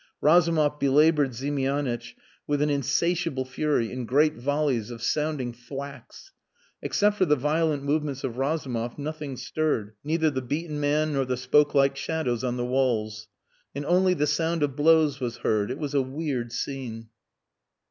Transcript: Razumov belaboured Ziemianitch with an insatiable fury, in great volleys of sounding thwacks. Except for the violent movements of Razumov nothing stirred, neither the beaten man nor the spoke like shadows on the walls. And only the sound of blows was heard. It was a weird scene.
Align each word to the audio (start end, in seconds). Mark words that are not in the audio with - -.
Razumov 0.19 0.79
belaboured 0.79 1.29
Ziemianitch 1.33 2.15
with 2.47 2.59
an 2.63 2.71
insatiable 2.71 3.45
fury, 3.45 3.91
in 3.91 4.07
great 4.07 4.33
volleys 4.33 4.89
of 4.89 4.99
sounding 5.03 5.53
thwacks. 5.53 6.31
Except 6.81 7.15
for 7.15 7.25
the 7.25 7.35
violent 7.35 7.83
movements 7.83 8.23
of 8.23 8.39
Razumov 8.39 8.97
nothing 8.97 9.37
stirred, 9.37 9.93
neither 10.03 10.31
the 10.31 10.41
beaten 10.41 10.79
man 10.79 11.13
nor 11.13 11.23
the 11.23 11.37
spoke 11.37 11.75
like 11.75 11.95
shadows 11.95 12.43
on 12.43 12.57
the 12.57 12.65
walls. 12.65 13.27
And 13.75 13.85
only 13.85 14.15
the 14.15 14.25
sound 14.25 14.63
of 14.63 14.75
blows 14.75 15.19
was 15.19 15.37
heard. 15.37 15.69
It 15.69 15.77
was 15.77 15.93
a 15.93 16.01
weird 16.01 16.51
scene. 16.51 17.09